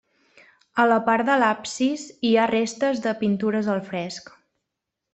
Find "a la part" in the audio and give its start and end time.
0.83-1.27